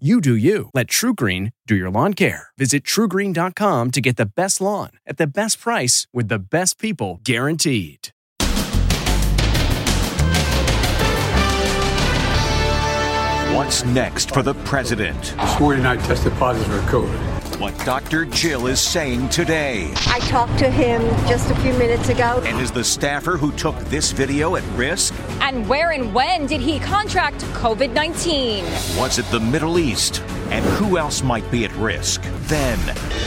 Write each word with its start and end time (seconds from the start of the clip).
You 0.00 0.20
do 0.20 0.34
you. 0.34 0.70
Let 0.74 0.88
TruGreen 0.88 1.52
do 1.68 1.76
your 1.76 1.88
lawn 1.88 2.14
care. 2.14 2.48
Visit 2.58 2.82
trugreen.com 2.82 3.92
to 3.92 4.00
get 4.00 4.16
the 4.16 4.26
best 4.26 4.60
lawn 4.60 4.90
at 5.06 5.18
the 5.18 5.26
best 5.28 5.60
price 5.60 6.08
with 6.12 6.26
the 6.26 6.40
best 6.40 6.80
people 6.80 7.20
guaranteed. 7.22 8.08
What's 13.54 13.84
next 13.84 14.34
for 14.34 14.42
the 14.42 14.54
president? 14.64 15.22
This 15.22 15.60
morning 15.60 15.86
I 15.86 15.96
tested 15.98 16.32
positive 16.32 16.74
for 16.74 16.90
COVID. 16.90 17.33
What 17.84 18.02
Dr. 18.02 18.24
Jill 18.24 18.66
is 18.66 18.80
saying 18.80 19.28
today. 19.28 19.92
I 20.06 20.18
talked 20.20 20.58
to 20.58 20.70
him 20.70 21.02
just 21.28 21.50
a 21.50 21.54
few 21.56 21.74
minutes 21.74 22.08
ago. 22.08 22.42
And 22.46 22.58
is 22.58 22.72
the 22.72 22.82
staffer 22.82 23.36
who 23.36 23.52
took 23.52 23.78
this 23.90 24.10
video 24.10 24.56
at 24.56 24.62
risk? 24.74 25.12
And 25.42 25.68
where 25.68 25.90
and 25.90 26.14
when 26.14 26.46
did 26.46 26.62
he 26.62 26.78
contract 26.78 27.42
COVID 27.52 27.92
19? 27.92 28.64
Was 28.98 29.18
it 29.18 29.26
the 29.26 29.40
Middle 29.40 29.78
East? 29.78 30.22
And 30.50 30.64
who 30.64 30.96
else 30.96 31.22
might 31.22 31.48
be 31.50 31.66
at 31.66 31.74
risk? 31.74 32.22
Then, 32.46 32.78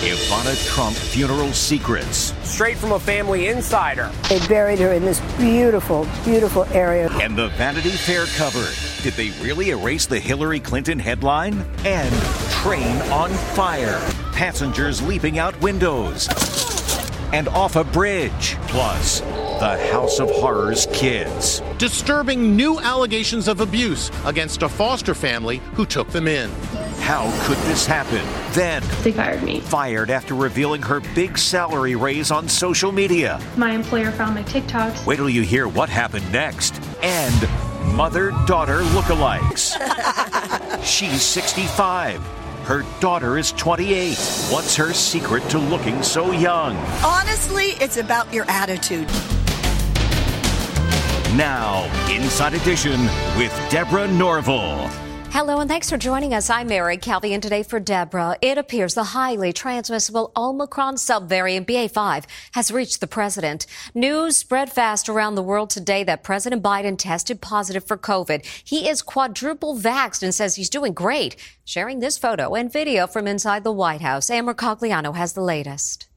Ivana 0.02 0.56
Trump 0.74 0.96
funeral 0.96 1.54
secrets. 1.54 2.34
Straight 2.44 2.78
from 2.78 2.94
a 2.94 3.00
family 3.00 3.50
insider. 3.50 4.12
They 4.30 4.40
buried 4.48 4.80
her 4.80 4.94
in 4.94 5.06
this 5.06 5.20
beautiful, 5.38 6.08
beautiful 6.24 6.66
area. 6.66 7.10
And 7.22 7.38
the 7.38 7.50
Vanity 7.50 7.92
Fair 7.92 8.26
cover. 8.26 8.66
Did 9.08 9.14
they 9.14 9.30
really 9.42 9.70
erase 9.70 10.06
the 10.06 10.20
Hillary 10.20 10.60
Clinton 10.60 11.00
headline? 11.00 11.66
And 11.86 12.14
train 12.52 12.98
on 13.10 13.30
fire. 13.56 14.02
Passengers 14.34 15.02
leaping 15.02 15.40
out 15.40 15.58
windows. 15.62 16.28
And 17.32 17.48
off 17.48 17.78
a 17.78 17.86
bridge. 17.86 18.58
Plus, 18.64 19.22
the 19.22 19.78
House 19.94 20.20
of 20.20 20.30
Horrors 20.30 20.90
kids. 20.92 21.62
Disturbing 21.78 22.58
new 22.58 22.82
allegations 22.82 23.48
of 23.48 23.62
abuse 23.62 24.12
against 24.26 24.62
a 24.62 24.68
foster 24.68 25.16
family 25.16 25.62
who 25.76 25.86
took 25.86 26.10
them 26.10 26.28
in. 26.28 26.50
How 27.00 27.32
could 27.46 27.58
this 27.60 27.86
happen? 27.86 28.26
Then, 28.52 28.84
they 29.04 29.14
fired 29.14 29.42
me. 29.42 29.62
Fired 29.62 30.10
after 30.10 30.36
revealing 30.36 30.82
her 30.82 31.00
big 31.16 31.38
salary 31.38 31.96
raise 31.96 32.30
on 32.30 32.50
social 32.50 32.92
media. 32.92 33.40
My 33.56 33.72
employer 33.72 34.12
found 34.12 34.36
my 34.36 34.44
TikToks. 34.44 35.06
Wait 35.06 35.16
till 35.16 35.30
you 35.30 35.44
hear 35.44 35.70
what 35.70 35.88
happened 35.88 36.30
next. 36.34 36.82
And 37.02 37.48
mother 37.98 38.30
daughter 38.46 38.82
lookalikes. 38.94 39.74
She's 40.84 41.24
65. 41.24 42.22
Her 42.64 42.86
daughter 43.00 43.40
is 43.40 43.54
28. 43.54 44.16
What's 44.52 44.76
her 44.76 44.94
secret 44.94 45.42
to 45.50 45.58
looking 45.58 46.04
so 46.04 46.32
young? 46.32 46.78
Honestly, 47.04 47.70
it's 47.82 47.98
about 47.98 48.32
your 48.32 48.46
attitude. 48.48 49.08
Now, 51.36 51.90
Inside 52.12 52.54
Edition 52.54 53.02
with 53.36 53.52
Deborah 53.72 54.08
Norville. 54.08 55.07
Hello 55.38 55.60
and 55.60 55.70
thanks 55.70 55.88
for 55.88 55.98
joining 55.98 56.34
us. 56.34 56.50
I'm 56.50 56.66
Mary 56.66 56.98
Calvi 56.98 57.32
and 57.32 57.44
today 57.44 57.62
for 57.62 57.80
Deborah. 57.80 58.36
It 58.42 58.58
appears 58.58 58.96
the 58.96 59.14
highly 59.14 59.54
transmissible 59.54 60.32
Omicron 60.36 60.96
subvariant 60.96 61.68
BA5 61.68 62.26
has 62.54 62.72
reached 62.72 63.02
the 63.02 63.06
president. 63.06 63.68
News 63.94 64.36
spread 64.36 64.72
fast 64.72 65.08
around 65.08 65.36
the 65.36 65.44
world 65.44 65.70
today 65.70 66.04
that 66.06 66.24
President 66.24 66.64
Biden 66.64 66.98
tested 66.98 67.40
positive 67.40 67.84
for 67.84 68.00
COVID. 68.00 68.44
He 68.64 68.90
is 68.90 69.04
quadruple 69.04 69.78
vaxxed 69.78 70.24
and 70.24 70.34
says 70.34 70.56
he's 70.56 70.72
doing 70.72 70.94
great. 70.94 71.36
Sharing 71.64 72.00
this 72.00 72.18
photo 72.18 72.56
and 72.56 72.74
video 72.74 73.06
from 73.06 73.28
inside 73.28 73.64
the 73.64 73.72
White 73.72 74.02
House, 74.02 74.32
Ann 74.32 74.48
Mercogliano 74.48 75.16
has 75.16 75.34
the 75.34 75.42
latest. 75.42 76.08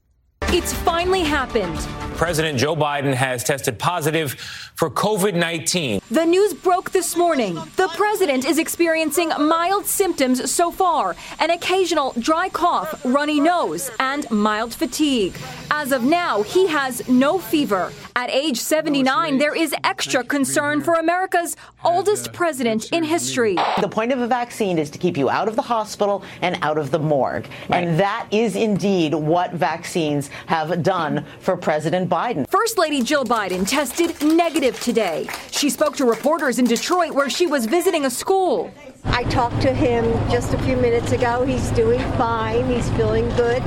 It's 0.53 0.73
finally 0.73 1.23
happened. 1.23 1.79
President 2.17 2.59
Joe 2.59 2.75
Biden 2.75 3.13
has 3.13 3.41
tested 3.41 3.79
positive 3.79 4.33
for 4.75 4.89
COVID 4.89 5.33
19. 5.33 6.01
The 6.11 6.25
news 6.25 6.53
broke 6.53 6.91
this 6.91 7.15
morning. 7.15 7.55
The 7.77 7.87
president 7.95 8.43
is 8.43 8.59
experiencing 8.59 9.29
mild 9.29 9.85
symptoms 9.85 10.51
so 10.51 10.69
far 10.71 11.15
an 11.39 11.51
occasional 11.51 12.13
dry 12.19 12.49
cough, 12.49 12.99
runny 13.05 13.39
nose, 13.39 13.89
and 13.99 14.29
mild 14.29 14.73
fatigue. 14.73 15.35
As 15.71 15.93
of 15.93 16.03
now, 16.03 16.41
he 16.41 16.67
has 16.67 17.07
no 17.07 17.39
fever. 17.39 17.93
At 18.13 18.29
age 18.29 18.59
79, 18.59 19.37
there 19.37 19.55
is 19.55 19.73
extra 19.85 20.21
concern 20.21 20.81
for 20.81 20.95
America's 20.95 21.55
oldest 21.85 22.33
president 22.33 22.91
in 22.91 23.05
history. 23.05 23.55
The 23.79 23.87
point 23.87 24.11
of 24.11 24.19
a 24.19 24.27
vaccine 24.27 24.77
is 24.77 24.89
to 24.89 24.99
keep 24.99 25.15
you 25.15 25.29
out 25.29 25.47
of 25.47 25.55
the 25.55 25.61
hospital 25.61 26.23
and 26.41 26.57
out 26.61 26.77
of 26.77 26.91
the 26.91 26.99
morgue. 26.99 27.47
Right. 27.69 27.85
And 27.85 27.99
that 27.99 28.27
is 28.31 28.57
indeed 28.57 29.13
what 29.13 29.53
vaccines 29.53 30.29
have 30.47 30.83
done 30.83 31.25
for 31.39 31.57
President 31.57 32.09
Biden. 32.09 32.49
First 32.49 32.77
Lady 32.77 33.01
Jill 33.01 33.25
Biden 33.25 33.67
tested 33.67 34.21
negative 34.21 34.79
today. 34.79 35.27
She 35.51 35.69
spoke 35.69 35.95
to 35.97 36.05
reporters 36.05 36.59
in 36.59 36.65
Detroit 36.65 37.13
where 37.13 37.29
she 37.29 37.47
was 37.47 37.65
visiting 37.65 38.05
a 38.05 38.09
school. 38.09 38.73
I 39.05 39.23
talked 39.25 39.61
to 39.63 39.73
him 39.73 40.05
just 40.29 40.53
a 40.53 40.57
few 40.59 40.77
minutes 40.77 41.11
ago. 41.11 41.43
He's 41.45 41.69
doing 41.71 41.99
fine. 42.13 42.67
He's 42.67 42.89
feeling 42.91 43.27
good. 43.35 43.61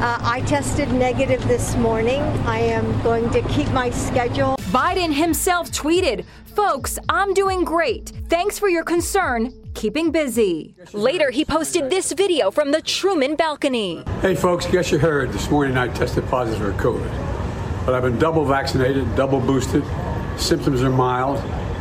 Uh, 0.00 0.18
I 0.22 0.40
tested 0.46 0.90
negative 0.92 1.46
this 1.46 1.76
morning. 1.76 2.22
I 2.46 2.58
am 2.58 3.02
going 3.02 3.28
to 3.30 3.42
keep 3.48 3.68
my 3.70 3.90
schedule. 3.90 4.56
Biden 4.70 5.12
himself 5.12 5.70
tweeted, 5.70 6.24
Folks, 6.54 6.98
I'm 7.08 7.34
doing 7.34 7.64
great. 7.64 8.12
Thanks 8.28 8.58
for 8.58 8.68
your 8.68 8.84
concern. 8.84 9.52
Keeping 9.74 10.10
busy. 10.10 10.74
Later, 10.92 11.30
he 11.30 11.44
posted 11.44 11.90
this 11.90 12.12
video 12.12 12.50
from 12.50 12.70
the 12.70 12.82
Truman 12.82 13.36
balcony. 13.36 14.02
Hey, 14.20 14.34
folks, 14.34 14.66
guess 14.66 14.90
you 14.90 14.98
heard 14.98 15.32
this 15.32 15.50
morning 15.50 15.76
I 15.76 15.88
tested 15.88 16.26
positive 16.28 16.60
for 16.60 16.82
COVID. 16.82 17.86
But 17.86 17.94
I've 17.94 18.02
been 18.02 18.18
double 18.18 18.44
vaccinated, 18.44 19.14
double 19.16 19.40
boosted. 19.40 19.84
Symptoms 20.36 20.82
are 20.82 20.90
mild, 20.90 21.38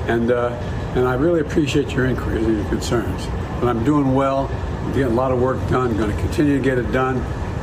and, 0.07 0.31
uh, 0.31 0.49
and 0.95 1.07
I 1.07 1.15
really 1.15 1.41
appreciate 1.41 1.91
your 1.91 2.05
inquiries 2.05 2.45
and 2.45 2.57
your 2.57 2.69
concerns. 2.69 3.27
But 3.59 3.67
I'm 3.67 3.83
doing 3.83 4.13
well, 4.13 4.47
I'm 4.47 4.93
getting 4.93 5.11
a 5.11 5.15
lot 5.15 5.31
of 5.31 5.41
work 5.41 5.57
done, 5.69 5.97
going 5.97 6.15
to 6.15 6.21
continue 6.21 6.57
to 6.57 6.63
get 6.63 6.77
it 6.77 6.91
done. 6.91 7.17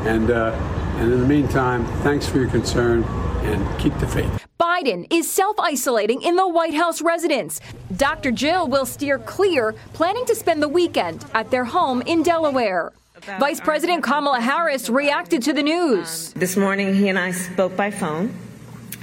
And, 0.07 0.31
uh, 0.31 0.53
and 0.97 1.13
in 1.13 1.21
the 1.21 1.27
meantime, 1.27 1.87
thanks 2.03 2.29
for 2.29 2.39
your 2.39 2.49
concern 2.51 3.05
and 3.43 3.81
keep 3.81 3.97
the 3.99 4.07
faith. 4.07 4.46
Biden 4.77 5.07
is 5.11 5.31
self 5.31 5.59
isolating 5.59 6.21
in 6.23 6.37
the 6.37 6.47
White 6.47 6.75
House 6.75 7.01
residence. 7.01 7.61
Dr. 7.97 8.31
Jill 8.31 8.69
will 8.69 8.85
steer 8.85 9.19
clear, 9.19 9.75
planning 9.95 10.27
to 10.27 10.35
spend 10.35 10.63
the 10.63 10.69
weekend 10.69 11.25
at 11.35 11.51
their 11.51 11.65
home 11.65 12.03
in 12.03 12.23
Delaware. 12.23 12.93
Vice 13.41 13.61
President 13.61 14.03
Kamala 14.03 14.41
Harris 14.41 14.91
reacted 14.91 15.43
to 15.45 15.55
the 15.55 15.63
news. 15.63 16.33
This 16.35 16.57
morning, 16.57 16.95
he 16.95 17.09
and 17.09 17.19
I 17.19 17.31
spoke 17.31 17.75
by 17.75 17.91
phone. 17.91 18.35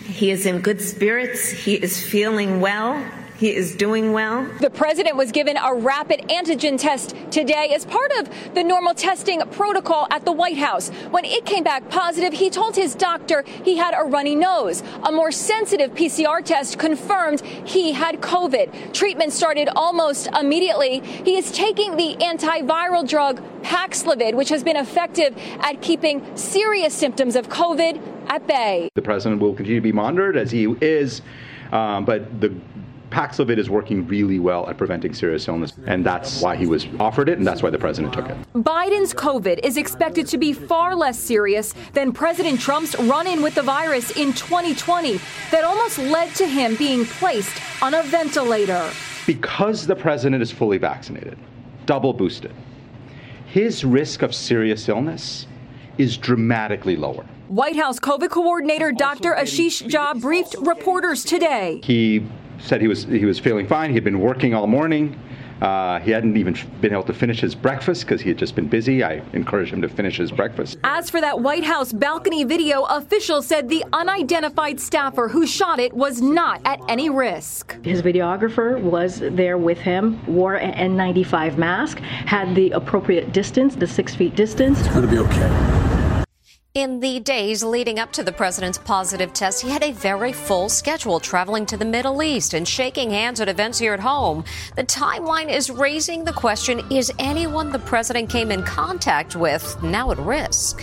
He 0.06 0.30
is 0.30 0.46
in 0.46 0.62
good 0.62 0.80
spirits, 0.80 1.50
he 1.50 1.74
is 1.74 2.00
feeling 2.04 2.62
well. 2.62 3.04
He 3.38 3.56
is 3.56 3.76
doing 3.76 4.14
well. 4.14 4.48
The 4.62 4.70
president 4.70 5.18
was 5.18 5.32
given 5.32 5.58
a 5.58 5.74
rapid 5.74 6.22
antigen 6.30 6.80
test 6.80 7.16
today 7.32 7.74
as 7.74 7.86
part 7.86 8.12
of 8.20 8.30
the 8.54 8.64
normal 8.64 8.94
testing 8.94 9.42
protocol 9.52 10.08
at 10.12 10.24
the 10.24 10.32
White 10.32 10.58
House. 10.58 10.90
When 11.10 11.26
it 11.26 11.46
came 11.46 11.64
back 11.64 11.90
positive, 11.90 12.32
he 12.32 12.50
told 12.50 12.76
his 12.76 12.96
doctor 12.96 13.44
he 13.64 13.76
had 13.76 13.96
a 13.98 14.04
runny 14.04 14.36
nose. 14.36 14.84
A 15.04 15.12
more 15.12 15.32
sensitive 15.32 15.92
PCR 15.94 16.44
test 16.46 16.78
confirmed 16.78 17.42
he 17.42 17.92
had 17.92 18.22
COVID. 18.22 18.94
Treatment 18.94 19.34
started 19.34 19.68
almost 19.75 20.28
immediately. 20.40 21.00
He 21.00 21.38
is 21.38 21.52
taking 21.52 21.98
the 21.98 22.16
antiviral 22.22 23.07
drug 23.07 23.42
Paxlovid, 23.63 24.36
which 24.36 24.50
has 24.50 24.63
been 24.63 24.78
effective 24.78 25.36
at 25.60 25.81
keeping 25.81 26.24
serious 26.36 26.94
symptoms 26.94 27.36
of 27.36 27.50
COVID 27.50 28.00
at 28.28 28.46
bay. 28.46 28.90
The 28.96 29.02
president 29.02 29.42
will 29.42 29.54
continue 29.54 29.80
to 29.80 29.84
be 29.84 29.92
monitored 29.92 30.38
as 30.38 30.52
he 30.52 30.66
is, 30.81 31.22
um, 31.72 32.06
but 32.06 32.40
the 32.40 32.54
Paxlovid 33.13 33.60
is 33.60 33.69
working 33.69 34.07
really 34.07 34.39
well 34.39 34.68
at 34.68 34.75
preventing 34.75 35.13
serious 35.13 35.48
illness, 35.48 35.74
and 35.86 36.04
that's 36.04 36.42
why 36.42 36.56
he 36.56 36.65
was 36.65 36.88
offered 37.00 37.30
it, 37.30 37.38
and 37.38 37.45
that's 37.45 37.62
why 37.62 37.69
the 37.69 37.77
president 37.77 38.12
took 38.12 38.27
it. 38.27 38.36
Biden's 38.56 39.13
COVID 39.13 39.60
is 39.63 39.77
expected 39.77 40.25
to 40.27 40.39
be 40.39 40.51
far 40.51 40.95
less 40.95 41.19
serious 41.19 41.75
than 41.94 42.12
President 42.12 42.60
Trump's 42.60 42.98
run 43.01 43.27
in 43.27 43.44
with 43.44 43.54
the 43.54 43.62
virus 43.62 44.10
in 44.18 44.33
2020 44.33 45.19
that 45.51 45.63
almost 45.63 46.00
led 46.00 46.33
to 46.33 46.48
him 46.48 46.75
being 46.75 47.06
placed 47.06 47.56
on 47.83 47.94
a 47.94 48.01
ventilator. 48.01 48.89
Because 49.27 49.86
the 49.86 49.95
president 49.95 50.42
is 50.42 50.50
fully 50.50 50.80
vaccinated, 50.80 51.38
double 51.86 52.13
boosted, 52.13 52.51
his 53.45 53.86
risk 53.86 54.24
of 54.24 54.33
serious 54.33 54.89
illness 54.89 55.45
is 56.00 56.18
dramatically 56.18 56.95
lower. 56.95 57.24
White 57.48 57.75
House 57.75 58.00
COVID 58.00 58.31
coordinator 58.31 58.92
Dr. 58.92 59.36
Ashish 59.36 59.88
Jha 59.88 60.19
briefed 60.19 60.56
reporters 60.62 61.24
today. 61.24 61.80
He 61.83 62.25
said 62.60 62.82
he 62.82 62.88
was 62.88 63.04
he 63.06 63.26
was 63.26 63.40
feeling 63.40 63.68
fine. 63.68 63.90
He 63.90 63.96
had 63.96 64.04
been 64.04 64.20
working 64.20 64.54
all 64.54 64.68
morning. 64.68 65.20
Uh, 65.62 66.00
he 66.00 66.12
hadn't 66.12 66.36
even 66.36 66.58
been 66.82 66.92
able 66.92 67.04
to 67.04 67.14
finish 67.14 67.40
his 67.40 67.56
breakfast 67.56 68.02
because 68.02 68.20
he 68.20 68.28
had 68.28 68.38
just 68.38 68.54
been 68.54 68.68
busy. 68.68 69.02
I 69.02 69.22
encouraged 69.32 69.72
him 69.72 69.82
to 69.82 69.88
finish 69.88 70.18
his 70.18 70.30
breakfast. 70.30 70.78
As 70.84 71.10
for 71.10 71.22
that 71.22 71.40
White 71.40 71.64
House 71.64 71.94
balcony 71.94 72.44
video, 72.44 72.84
officials 72.84 73.48
said 73.48 73.70
the 73.70 73.86
unidentified 73.94 74.80
staffer 74.82 75.30
who 75.30 75.48
shot 75.48 75.80
it 75.80 75.94
was 75.94 76.22
not 76.22 76.60
at 76.66 76.82
any 76.90 77.10
risk. 77.10 77.78
His 77.84 78.02
videographer 78.02 78.82
was 78.82 79.20
there 79.20 79.58
with 79.58 79.78
him, 79.78 80.22
wore 80.26 80.56
an 80.56 80.74
N95 80.98 81.58
mask, 81.58 82.00
had 82.00 82.54
the 82.56 82.72
appropriate 82.72 83.32
distance, 83.32 83.76
the 83.76 83.88
six 83.88 84.14
feet 84.14 84.36
distance. 84.36 84.80
It's 84.80 84.90
going 84.90 85.04
to 85.04 85.08
be 85.08 85.20
okay. 85.20 86.03
In 86.75 87.02
the 87.02 87.20
days 87.20 87.64
leading 87.64 88.00
up 88.00 88.12
to 88.14 88.24
the 88.24 88.31
president's 88.31 88.80
positive 88.80 89.31
test, 89.31 89.62
he 89.62 89.70
had 89.70 89.84
a 89.84 89.92
very 89.92 90.34
full 90.34 90.70
schedule 90.70 91.20
traveling 91.20 91.68
to 91.68 91.78
the 91.78 91.86
Middle 91.86 92.24
East 92.24 92.56
and 92.56 92.68
shaking 92.68 93.12
hands 93.12 93.40
at 93.40 93.48
events 93.48 93.78
here 93.78 93.94
at 93.94 94.00
home. 94.00 94.44
The 94.75 94.84
timeline 94.84 95.56
is 95.56 95.70
raising 95.70 96.24
the 96.24 96.34
question 96.34 96.81
is 96.90 97.12
anyone 97.20 97.72
the 97.72 97.78
president 97.78 98.31
came 98.31 98.50
in 98.50 98.64
contact 98.64 99.36
with 99.36 99.78
now 99.84 100.10
at 100.10 100.18
risk? 100.18 100.81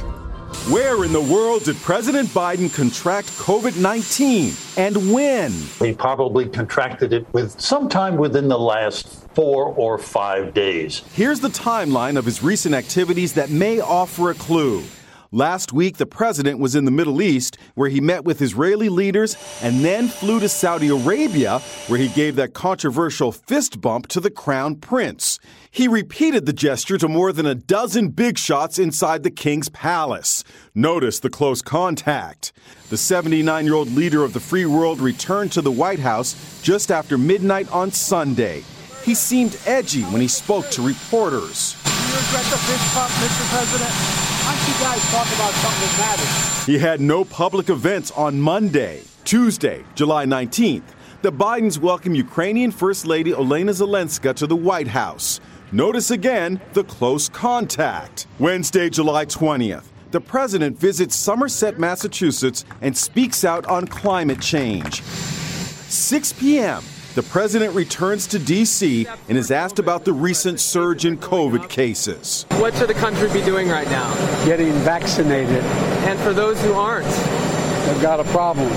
Where 0.70 1.04
in 1.04 1.12
the 1.12 1.20
world 1.20 1.64
did 1.64 1.74
President 1.78 2.28
Biden 2.28 2.72
contract 2.72 3.26
COVID 3.30 3.76
19 3.76 4.52
and 4.76 5.12
when? 5.12 5.50
He 5.80 5.92
probably 5.92 6.48
contracted 6.48 7.12
it 7.12 7.26
with 7.32 7.60
sometime 7.60 8.16
within 8.16 8.46
the 8.46 8.60
last 8.60 9.08
four 9.34 9.74
or 9.74 9.98
five 9.98 10.54
days. 10.54 11.02
Here's 11.14 11.40
the 11.40 11.48
timeline 11.48 12.16
of 12.16 12.24
his 12.24 12.44
recent 12.44 12.76
activities 12.76 13.32
that 13.32 13.50
may 13.50 13.80
offer 13.80 14.30
a 14.30 14.34
clue. 14.34 14.84
Last 15.32 15.72
week, 15.72 15.98
the 15.98 16.06
president 16.06 16.58
was 16.58 16.74
in 16.74 16.86
the 16.86 16.90
Middle 16.90 17.22
East, 17.22 17.56
where 17.76 17.88
he 17.88 18.00
met 18.00 18.24
with 18.24 18.42
Israeli 18.42 18.88
leaders 18.88 19.36
and 19.62 19.84
then 19.84 20.08
flew 20.08 20.40
to 20.40 20.48
Saudi 20.48 20.88
Arabia, 20.88 21.60
where 21.86 22.00
he 22.00 22.08
gave 22.08 22.34
that 22.34 22.52
controversial 22.52 23.30
fist 23.30 23.80
bump 23.80 24.08
to 24.08 24.18
the 24.18 24.32
crown 24.32 24.74
prince. 24.74 25.38
He 25.70 25.86
repeated 25.86 26.46
the 26.46 26.52
gesture 26.52 26.98
to 26.98 27.06
more 27.06 27.32
than 27.32 27.46
a 27.46 27.54
dozen 27.54 28.08
big 28.08 28.38
shots 28.38 28.76
inside 28.76 29.22
the 29.22 29.30
king's 29.30 29.68
palace. 29.68 30.42
Notice 30.74 31.20
the 31.20 31.30
close 31.30 31.62
contact. 31.62 32.52
The 32.88 32.96
79 32.96 33.64
year 33.64 33.74
old 33.74 33.92
leader 33.92 34.24
of 34.24 34.32
the 34.32 34.40
free 34.40 34.66
world 34.66 34.98
returned 34.98 35.52
to 35.52 35.62
the 35.62 35.70
White 35.70 36.00
House 36.00 36.60
just 36.60 36.90
after 36.90 37.16
midnight 37.16 37.70
on 37.70 37.92
Sunday. 37.92 38.64
He 39.04 39.14
seemed 39.14 39.56
edgy 39.64 40.02
when 40.02 40.20
he 40.20 40.26
spoke 40.26 40.68
to 40.70 40.82
reporters. 40.82 41.80
Do 41.84 41.90
you 41.92 42.18
regret 42.18 42.44
the 42.50 42.58
fist 42.58 42.94
bump, 42.96 43.12
Mr. 43.12 43.48
President? 43.54 44.29
Don't 44.50 44.66
you 44.66 44.74
guys 44.80 45.00
talk 45.12 45.28
about 45.28 45.54
something 45.54 45.80
that 45.80 46.18
matters? 46.18 46.66
He 46.66 46.76
had 46.76 47.00
no 47.00 47.24
public 47.24 47.68
events 47.68 48.10
on 48.10 48.40
Monday, 48.40 49.02
Tuesday, 49.24 49.84
July 49.94 50.24
19th. 50.24 50.82
The 51.22 51.30
Bidens 51.30 51.78
welcome 51.78 52.16
Ukrainian 52.16 52.72
First 52.72 53.06
Lady 53.06 53.30
Olena 53.30 53.70
Zelenska 53.70 54.34
to 54.34 54.48
the 54.48 54.56
White 54.56 54.88
House. 54.88 55.38
Notice 55.70 56.10
again 56.10 56.60
the 56.72 56.82
close 56.82 57.28
contact. 57.28 58.26
Wednesday, 58.40 58.90
July 58.90 59.24
20th. 59.24 59.84
The 60.10 60.20
president 60.20 60.76
visits 60.76 61.14
Somerset, 61.14 61.78
Massachusetts, 61.78 62.64
and 62.80 62.96
speaks 62.96 63.44
out 63.44 63.66
on 63.66 63.86
climate 63.86 64.40
change. 64.40 65.00
6 65.02 66.32
p.m 66.32 66.82
the 67.20 67.28
president 67.28 67.74
returns 67.74 68.26
to 68.26 68.38
D.C. 68.38 69.06
and 69.28 69.36
is 69.36 69.50
asked 69.50 69.78
about 69.78 70.06
the 70.06 70.12
recent 70.12 70.58
surge 70.58 71.04
in 71.04 71.18
COVID 71.18 71.68
cases. 71.68 72.46
What 72.52 72.74
should 72.74 72.88
the 72.88 72.94
country 72.94 73.30
be 73.30 73.42
doing 73.42 73.68
right 73.68 73.86
now? 73.88 74.10
Getting 74.46 74.72
vaccinated. 74.72 75.62
And 76.08 76.18
for 76.20 76.32
those 76.32 76.58
who 76.62 76.72
aren't, 76.72 77.04
they've 77.04 78.00
got 78.00 78.20
a 78.20 78.24
problem. 78.24 78.72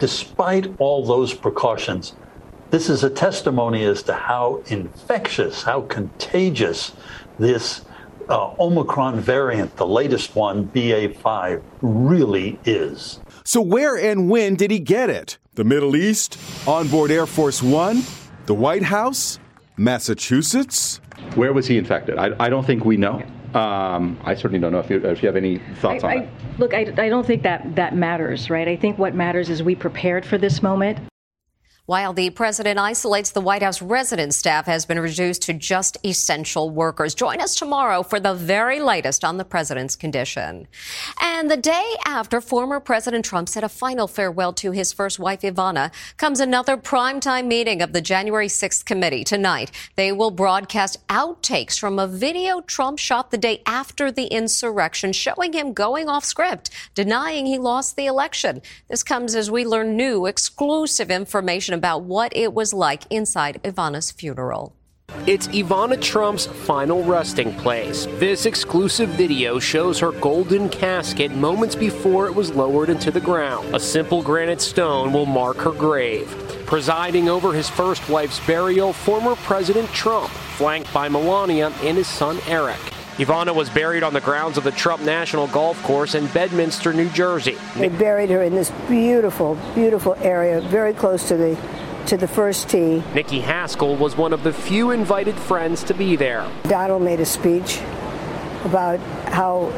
Despite 0.00 0.74
all 0.80 1.06
those 1.06 1.32
precautions, 1.34 2.16
this 2.70 2.90
is 2.90 3.04
a 3.04 3.10
testimony 3.10 3.84
as 3.84 4.02
to 4.04 4.12
how 4.12 4.64
infectious, 4.66 5.62
how 5.62 5.82
contagious 5.82 6.94
this 7.38 7.82
uh, 8.28 8.54
Omicron 8.58 9.20
variant, 9.20 9.76
the 9.76 9.86
latest 9.86 10.34
one, 10.34 10.66
BA5, 10.66 11.62
really 11.80 12.58
is. 12.64 13.20
So, 13.46 13.60
where 13.60 13.94
and 13.98 14.30
when 14.30 14.54
did 14.54 14.70
he 14.70 14.78
get 14.78 15.10
it? 15.10 15.36
The 15.54 15.64
Middle 15.64 15.96
East? 15.96 16.38
Onboard 16.66 17.10
Air 17.10 17.26
Force 17.26 17.62
One? 17.62 18.02
The 18.46 18.54
White 18.54 18.82
House? 18.82 19.38
Massachusetts? 19.76 20.98
Where 21.34 21.52
was 21.52 21.66
he 21.66 21.76
infected? 21.76 22.16
I, 22.16 22.30
I 22.40 22.48
don't 22.48 22.64
think 22.64 22.86
we 22.86 22.96
know. 22.96 23.22
Um, 23.52 24.18
I 24.24 24.34
certainly 24.34 24.60
don't 24.60 24.72
know 24.72 24.80
if 24.80 24.88
you, 24.88 24.96
if 25.04 25.22
you 25.22 25.26
have 25.26 25.36
any 25.36 25.58
thoughts 25.80 26.02
I, 26.02 26.06
on 26.06 26.12
I, 26.12 26.20
that. 26.24 26.58
Look, 26.58 26.72
I, 26.72 26.80
I 26.96 27.08
don't 27.10 27.26
think 27.26 27.42
that 27.42 27.76
that 27.76 27.94
matters, 27.94 28.48
right? 28.48 28.66
I 28.66 28.76
think 28.76 28.98
what 28.98 29.14
matters 29.14 29.50
is 29.50 29.62
we 29.62 29.74
prepared 29.74 30.24
for 30.24 30.38
this 30.38 30.62
moment. 30.62 30.98
While 31.86 32.14
the 32.14 32.30
president 32.30 32.78
isolates, 32.78 33.32
the 33.32 33.42
White 33.42 33.62
House 33.62 33.82
resident 33.82 34.32
staff 34.32 34.64
has 34.64 34.86
been 34.86 34.98
reduced 34.98 35.42
to 35.42 35.52
just 35.52 35.98
essential 36.02 36.70
workers. 36.70 37.14
Join 37.14 37.42
us 37.42 37.54
tomorrow 37.54 38.02
for 38.02 38.18
the 38.18 38.32
very 38.32 38.80
latest 38.80 39.22
on 39.22 39.36
the 39.36 39.44
president's 39.44 39.94
condition. 39.94 40.66
And 41.20 41.50
the 41.50 41.58
day 41.58 41.92
after 42.06 42.40
former 42.40 42.80
President 42.80 43.22
Trump 43.22 43.50
said 43.50 43.64
a 43.64 43.68
final 43.68 44.08
farewell 44.08 44.54
to 44.54 44.70
his 44.70 44.94
first 44.94 45.18
wife, 45.18 45.42
Ivana, 45.42 45.92
comes 46.16 46.40
another 46.40 46.78
primetime 46.78 47.48
meeting 47.48 47.82
of 47.82 47.92
the 47.92 48.00
January 48.00 48.48
6th 48.48 48.86
committee. 48.86 49.22
Tonight, 49.22 49.70
they 49.96 50.10
will 50.10 50.30
broadcast 50.30 51.06
outtakes 51.08 51.78
from 51.78 51.98
a 51.98 52.08
video 52.08 52.62
Trump 52.62 52.98
shot 52.98 53.30
the 53.30 53.36
day 53.36 53.60
after 53.66 54.10
the 54.10 54.28
insurrection, 54.28 55.12
showing 55.12 55.52
him 55.52 55.74
going 55.74 56.08
off 56.08 56.24
script, 56.24 56.70
denying 56.94 57.44
he 57.44 57.58
lost 57.58 57.94
the 57.96 58.06
election. 58.06 58.62
This 58.88 59.02
comes 59.02 59.34
as 59.34 59.50
we 59.50 59.66
learn 59.66 59.98
new 59.98 60.24
exclusive 60.24 61.10
information 61.10 61.73
about 61.74 62.04
what 62.04 62.34
it 62.34 62.54
was 62.54 62.72
like 62.72 63.04
inside 63.10 63.62
Ivana's 63.62 64.10
funeral. 64.10 64.74
It's 65.26 65.48
Ivana 65.48 66.00
Trump's 66.00 66.46
final 66.46 67.02
resting 67.04 67.54
place. 67.56 68.06
This 68.18 68.46
exclusive 68.46 69.10
video 69.10 69.58
shows 69.58 69.98
her 70.00 70.12
golden 70.12 70.68
casket 70.68 71.30
moments 71.32 71.74
before 71.74 72.26
it 72.26 72.34
was 72.34 72.50
lowered 72.54 72.88
into 72.90 73.10
the 73.10 73.20
ground. 73.20 73.74
A 73.74 73.80
simple 73.80 74.22
granite 74.22 74.60
stone 74.60 75.12
will 75.12 75.26
mark 75.26 75.56
her 75.58 75.72
grave. 75.72 76.28
Presiding 76.66 77.28
over 77.28 77.52
his 77.52 77.68
first 77.68 78.08
wife's 78.08 78.44
burial, 78.46 78.92
former 78.92 79.34
President 79.36 79.88
Trump, 79.90 80.30
flanked 80.56 80.92
by 80.92 81.08
Melania 81.08 81.68
and 81.82 81.96
his 81.96 82.06
son 82.08 82.38
Eric. 82.46 82.80
Ivana 83.16 83.54
was 83.54 83.70
buried 83.70 84.02
on 84.02 84.12
the 84.12 84.20
grounds 84.20 84.58
of 84.58 84.64
the 84.64 84.72
Trump 84.72 85.00
National 85.02 85.46
Golf 85.46 85.80
Course 85.84 86.16
in 86.16 86.26
Bedminster, 86.28 86.92
New 86.92 87.08
Jersey. 87.10 87.56
They 87.76 87.88
buried 87.88 88.28
her 88.30 88.42
in 88.42 88.56
this 88.56 88.72
beautiful, 88.88 89.56
beautiful 89.72 90.16
area, 90.16 90.60
very 90.60 90.92
close 90.92 91.28
to 91.28 91.36
the 91.36 91.56
to 92.06 92.16
the 92.16 92.26
first 92.28 92.68
tee. 92.68 93.02
Nikki 93.14 93.40
Haskell 93.40 93.96
was 93.96 94.16
one 94.16 94.32
of 94.32 94.42
the 94.42 94.52
few 94.52 94.90
invited 94.90 95.36
friends 95.36 95.84
to 95.84 95.94
be 95.94 96.16
there. 96.16 96.50
Donald 96.64 97.02
made 97.02 97.20
a 97.20 97.24
speech 97.24 97.78
about 98.64 98.98
how 99.28 99.72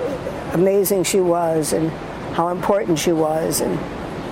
amazing 0.55 1.05
she 1.05 1.21
was 1.21 1.73
and 1.75 1.91
how 2.35 2.49
important 2.49 2.99
she 2.99 3.13
was 3.13 3.61
and 3.61 3.79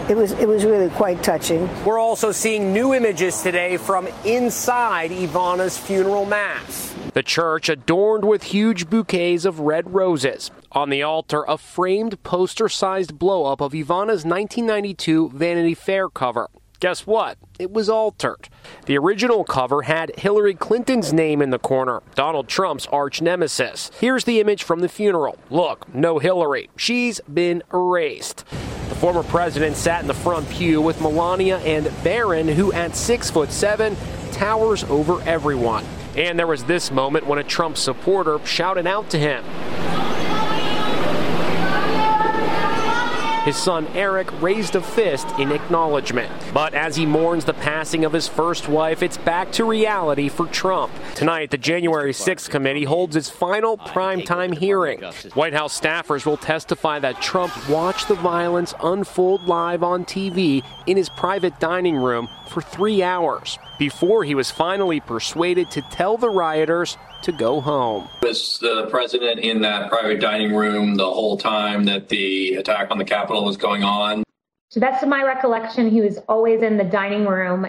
it 0.09 0.17
was 0.17 0.33
it 0.33 0.47
was 0.47 0.65
really 0.65 0.91
quite 0.91 1.23
touching. 1.23 1.69
We're 1.85 1.99
also 1.99 2.31
seeing 2.31 2.73
new 2.73 2.93
images 2.95 3.41
today 3.43 3.79
from 3.79 4.07
inside 4.25 5.11
Ivana's 5.11 5.79
funeral 5.79 6.27
mass. 6.27 6.95
The 7.15 7.23
church 7.23 7.69
adorned 7.69 8.25
with 8.25 8.43
huge 8.43 8.91
bouquets 8.91 9.45
of 9.45 9.61
red 9.61 9.95
roses. 9.95 10.51
On 10.73 10.91
the 10.91 11.03
altar, 11.03 11.45
a 11.47 11.57
framed 11.57 12.23
poster-sized 12.25 13.19
blow-up 13.19 13.61
of 13.61 13.73
Ivana's 13.73 14.25
1992 14.25 15.31
Vanity 15.31 15.75
Fair 15.75 16.09
cover. 16.09 16.49
Guess 16.81 17.07
what? 17.07 17.39
It 17.59 17.71
was 17.71 17.89
altered. 17.89 18.49
The 18.87 18.99
original 18.99 19.45
cover 19.45 19.83
had 19.83 20.13
Hillary 20.19 20.55
Clinton's 20.55 21.13
name 21.13 21.41
in 21.41 21.51
the 21.51 21.59
corner, 21.59 22.03
Donald 22.15 22.49
Trump's 22.49 22.87
arch 22.89 23.23
nemesis. 23.23 23.91
Here's 24.01 24.25
the 24.25 24.41
image 24.41 24.65
from 24.65 24.81
the 24.81 24.89
funeral. 24.89 25.39
Look, 25.51 25.95
no 25.95 26.19
Hillary. 26.19 26.69
She's 26.77 27.21
been 27.33 27.63
erased. 27.73 28.45
The 28.95 29.01
former 29.01 29.25
president 29.25 29.77
sat 29.77 30.03
in 30.03 30.07
the 30.07 30.15
front 30.15 30.49
pew 30.49 30.81
with 30.81 31.01
Melania 31.01 31.59
and 31.59 31.91
Barron, 32.05 32.47
who 32.47 32.73
at 32.73 32.95
six 32.95 33.29
foot 33.29 33.51
seven 33.51 33.97
towers 34.31 34.85
over 34.85 35.21
everyone. 35.23 35.85
And 36.17 36.39
there 36.39 36.47
was 36.47 36.63
this 36.63 36.93
moment 36.93 37.27
when 37.27 37.41
a 37.41 37.45
Trump 37.45 37.77
supporter 37.77 38.39
shouted 38.47 38.87
out 38.87 39.11
to 39.11 39.19
him. 39.19 39.45
His 43.45 43.57
son 43.59 43.87
Eric 43.89 44.41
raised 44.41 44.75
a 44.75 44.81
fist 44.81 45.27
in 45.39 45.53
acknowledgement. 45.53 46.33
But 46.55 46.73
as 46.73 46.97
he 46.97 47.05
mourns 47.05 47.45
the 47.45 47.53
passing 47.53 48.07
of 48.07 48.13
his 48.15 48.27
first 48.27 48.71
wife, 48.71 49.03
it's 49.03 49.19
back 49.19 49.53
to 49.53 49.67
reality 49.67 50.31
for 50.31 50.47
Trump. 50.47 50.91
Tonight, 51.15 51.51
the 51.51 51.59
January 51.59 52.15
6th 52.15 52.49
committee 52.49 52.85
holds 52.85 53.17
its 53.17 53.29
final 53.29 53.77
primetime 53.77 54.57
hearing. 54.57 55.03
White 55.35 55.53
House 55.53 55.79
staffers 55.79 56.25
will 56.25 56.39
testify 56.39 56.99
that 57.01 57.21
Trump 57.21 57.53
watched 57.69 58.09
the 58.09 58.15
violence 58.15 58.73
unfold 58.83 59.45
live 59.45 59.83
on 59.83 60.07
TV 60.07 60.65
in 60.87 60.97
his 60.97 61.11
private 61.11 61.61
dining 61.61 61.97
room 61.97 62.31
for 62.49 62.63
three 62.63 63.03
hours 63.03 63.59
before 63.79 64.25
he 64.25 64.35
was 64.35 64.51
finally 64.51 65.01
persuaded 65.01 65.71
to 65.73 65.83
tell 65.83 66.17
the 66.17 66.31
rioters 66.31 66.97
to 67.25 67.33
go 67.33 67.61
home. 67.61 68.09
Was 68.23 68.59
the 68.61 68.87
president 68.91 69.41
in 69.41 69.61
that 69.63 69.91
private 69.91 70.21
dining 70.21 70.55
room 70.55 70.95
the 70.95 71.11
whole 71.11 71.37
time 71.37 71.85
that 71.85 72.09
the 72.09 72.55
attack 72.55 72.91
on 72.91 72.99
the 72.99 73.05
Capitol 73.05 73.45
was 73.45 73.57
going 73.57 73.83
on? 73.83 74.23
So 74.71 74.81
that's 74.81 75.05
my 75.07 75.23
recollection. 75.23 75.91
He 75.91 76.01
was 76.01 76.19
always 76.29 76.63
in 76.63 76.77
the 76.77 76.85
dining 76.85 77.27
room. 77.27 77.67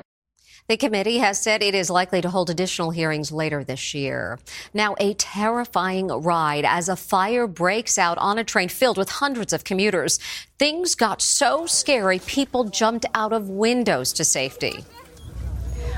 The 0.67 0.77
committee 0.77 1.19
has 1.19 1.39
said 1.39 1.61
it 1.61 1.75
is 1.75 1.91
likely 1.91 2.21
to 2.21 2.29
hold 2.31 2.49
additional 2.49 2.89
hearings 2.89 3.31
later 3.31 3.63
this 3.63 3.93
year. 3.93 4.39
Now, 4.73 4.95
a 4.99 5.13
terrifying 5.13 6.07
ride 6.07 6.65
as 6.65 6.89
a 6.89 6.95
fire 6.95 7.45
breaks 7.45 7.99
out 7.99 8.17
on 8.17 8.39
a 8.39 8.43
train 8.43 8.69
filled 8.69 8.97
with 8.97 9.09
hundreds 9.09 9.53
of 9.53 9.63
commuters. 9.63 10.17
Things 10.57 10.95
got 10.95 11.21
so 11.21 11.67
scary, 11.67 12.17
people 12.17 12.63
jumped 12.63 13.05
out 13.13 13.31
of 13.31 13.47
windows 13.47 14.11
to 14.13 14.25
safety. 14.25 14.83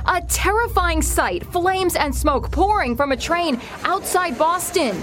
A 0.05 0.21
terrifying 0.21 1.01
sight 1.01 1.45
flames 1.47 1.95
and 1.95 2.13
smoke 2.13 2.51
pouring 2.51 2.95
from 2.95 3.11
a 3.11 3.17
train 3.17 3.59
outside 3.83 4.37
Boston. 4.37 4.95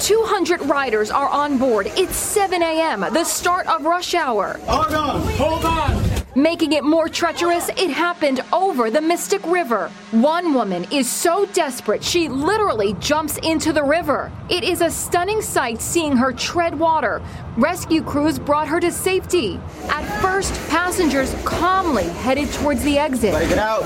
200 0.00 0.62
riders 0.62 1.10
are 1.10 1.28
on 1.28 1.58
board. 1.58 1.92
It's 1.96 2.16
7 2.16 2.62
a.m., 2.62 3.00
the 3.00 3.24
start 3.24 3.66
of 3.66 3.84
rush 3.84 4.14
hour. 4.14 4.58
Hold 4.66 4.94
on, 4.94 5.20
hold 5.32 5.64
on. 5.64 5.91
Making 6.34 6.72
it 6.72 6.82
more 6.82 7.10
treacherous, 7.10 7.68
it 7.76 7.90
happened 7.90 8.40
over 8.54 8.90
the 8.90 9.02
Mystic 9.02 9.44
River. 9.44 9.90
One 10.12 10.54
woman 10.54 10.86
is 10.90 11.10
so 11.10 11.44
desperate 11.52 12.02
she 12.02 12.30
literally 12.30 12.94
jumps 13.00 13.36
into 13.38 13.70
the 13.70 13.84
river. 13.84 14.32
It 14.48 14.64
is 14.64 14.80
a 14.80 14.90
stunning 14.90 15.42
sight 15.42 15.82
seeing 15.82 16.16
her 16.16 16.32
tread 16.32 16.78
water. 16.78 17.20
Rescue 17.58 18.02
crews 18.02 18.38
brought 18.38 18.66
her 18.66 18.80
to 18.80 18.90
safety. 18.90 19.60
At 19.90 20.06
first, 20.22 20.54
passengers 20.70 21.34
calmly 21.44 22.04
headed 22.04 22.50
towards 22.54 22.82
the 22.82 22.96
exit. 22.96 23.32
Get 23.50 23.58
out. 23.58 23.82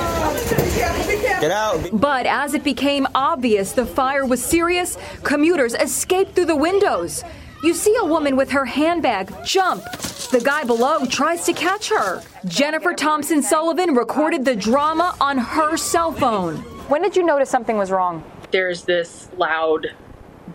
Get 1.41 1.50
out. 1.50 1.88
But 1.93 2.26
as 2.26 2.55
it 2.55 2.62
became 2.62 3.09
obvious 3.12 3.73
the 3.73 3.87
fire 3.87 4.25
was 4.25 4.41
serious, 4.41 4.97
commuters 5.25 5.75
escaped 5.75 6.37
through 6.37 6.45
the 6.45 6.57
windows. 6.57 7.25
You 7.62 7.72
see 7.72 7.96
a 8.00 8.04
woman 8.04 8.36
with 8.36 8.50
her 8.50 8.64
handbag 8.64 9.32
jump. 9.44 9.82
The 10.30 10.42
guy 10.44 10.64
below 10.64 11.06
tries 11.06 11.46
to 11.46 11.52
catch 11.52 11.88
her. 11.88 12.22
Jennifer 12.44 12.92
Thompson 12.92 13.42
Sullivan 13.42 13.94
recorded 13.94 14.44
the 14.44 14.54
drama 14.54 15.16
on 15.20 15.38
her 15.38 15.76
cell 15.76 16.12
phone. 16.12 16.56
When 16.88 17.00
did 17.02 17.16
you 17.16 17.25
notice 17.25 17.48
something 17.48 17.78
was 17.78 17.90
wrong? 17.90 18.22
There's 18.50 18.82
this 18.84 19.30
loud 19.36 19.86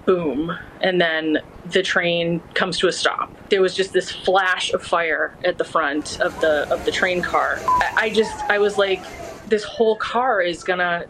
boom, 0.05 0.55
and 0.81 1.01
then 1.01 1.39
the 1.71 1.81
train 1.81 2.39
comes 2.53 2.77
to 2.79 2.87
a 2.87 2.91
stop. 2.91 3.31
There 3.49 3.61
was 3.61 3.75
just 3.75 3.93
this 3.93 4.11
flash 4.11 4.71
of 4.71 4.83
fire 4.83 5.35
at 5.43 5.57
the 5.57 5.63
front 5.63 6.19
of 6.21 6.39
the 6.39 6.71
of 6.71 6.85
the 6.85 6.91
train 6.91 7.21
car. 7.21 7.59
I, 7.65 7.93
I 7.95 8.09
just 8.09 8.35
I 8.49 8.59
was 8.59 8.77
like, 8.77 9.01
this 9.47 9.63
whole 9.63 9.95
car 9.95 10.41
is 10.41 10.63
gonna 10.63 11.05